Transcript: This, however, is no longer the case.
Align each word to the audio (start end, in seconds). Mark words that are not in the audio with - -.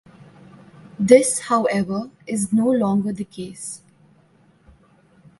This, 0.99 1.41
however, 1.41 2.09
is 2.25 2.51
no 2.51 2.71
longer 2.71 3.13
the 3.13 3.23
case. 3.23 3.83